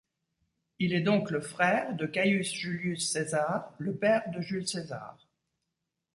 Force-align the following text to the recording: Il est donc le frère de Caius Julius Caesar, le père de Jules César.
Il 0.79 0.93
est 0.95 1.01
donc 1.01 1.29
le 1.29 1.41
frère 1.41 1.95
de 1.95 2.07
Caius 2.07 2.51
Julius 2.51 3.13
Caesar, 3.13 3.71
le 3.77 3.93
père 3.95 4.31
de 4.31 4.41
Jules 4.41 4.67
César. 4.67 5.15